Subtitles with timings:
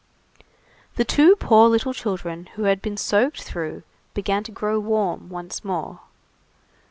[0.95, 3.83] The two poor little children who had been soaked through,
[4.15, 5.99] began to grow warm once more.